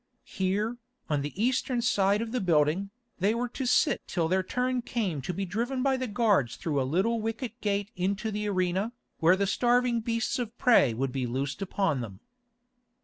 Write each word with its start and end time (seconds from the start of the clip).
Here, 0.25 0.77
on 1.11 1.21
the 1.21 1.39
eastern 1.39 1.83
side 1.83 2.23
of 2.23 2.31
the 2.31 2.41
building, 2.41 2.89
they 3.19 3.35
were 3.35 3.47
to 3.49 3.67
sit 3.67 4.01
till 4.07 4.27
their 4.27 4.41
turn 4.41 4.81
came 4.81 5.21
to 5.21 5.31
be 5.31 5.45
driven 5.45 5.83
by 5.83 5.95
the 5.95 6.07
guards 6.07 6.55
through 6.55 6.81
a 6.81 6.89
little 6.89 7.21
wicket 7.21 7.61
gate 7.61 7.91
into 7.95 8.31
the 8.31 8.47
arena, 8.49 8.93
where 9.19 9.35
the 9.35 9.45
starving 9.45 9.99
beasts 10.01 10.39
of 10.39 10.57
prey 10.57 10.95
would 10.95 11.11
be 11.11 11.27
loosed 11.27 11.61
upon 11.61 12.01
them. 12.01 12.19